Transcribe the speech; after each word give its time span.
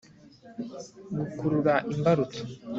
gukurura 1.17 1.73
imbarutso 1.93 2.41